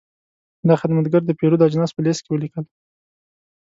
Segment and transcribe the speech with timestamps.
[0.67, 2.65] دا خدمتګر د پیرود اجناس په لېست کې ولیکل.